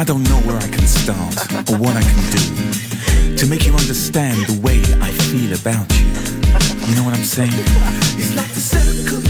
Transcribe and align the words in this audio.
I 0.00 0.04
don't 0.04 0.22
know 0.30 0.40
where 0.48 0.56
I 0.56 0.66
can 0.66 0.86
start 0.86 1.36
or 1.68 1.76
what 1.76 1.94
I 1.94 2.00
can 2.00 2.30
do 2.30 3.36
to 3.36 3.46
make 3.46 3.66
you 3.66 3.74
understand 3.74 4.46
the 4.46 4.58
way 4.62 4.78
I 4.98 5.10
feel 5.28 5.52
about 5.52 5.92
you. 5.92 6.06
You 6.88 6.96
know 6.96 7.04
what 7.04 7.12
I'm 7.12 7.22
saying? 7.22 7.50
It's 7.52 8.34
like 8.34 8.48
the 8.48 8.60
circle. 8.60 9.29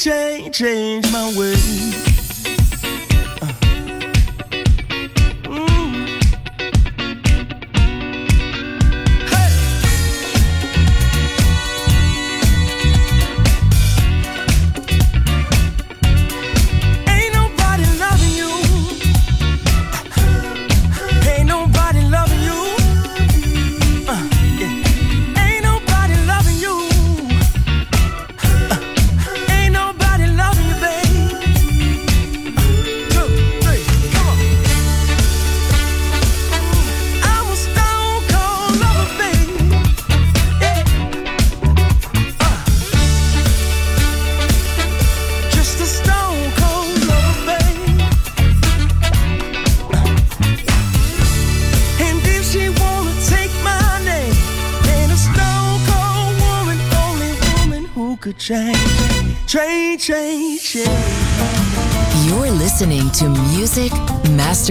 change, 0.00 0.56
change 0.56 1.12
my 1.12 1.30
ways. 1.36 2.09